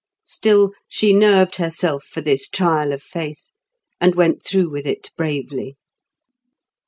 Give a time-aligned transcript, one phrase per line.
[0.25, 3.51] Still, she nerved herself for this trial of faith,
[3.99, 5.77] and went through with it bravely.